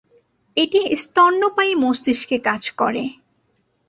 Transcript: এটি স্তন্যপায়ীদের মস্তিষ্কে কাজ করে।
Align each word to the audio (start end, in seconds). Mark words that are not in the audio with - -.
এটি 0.57 0.79
স্তন্যপায়ীদের 0.95 1.81
মস্তিষ্কে 1.83 2.37
কাজ 2.47 2.63
করে। 2.71 3.03